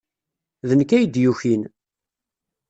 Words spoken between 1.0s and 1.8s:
d-yukin.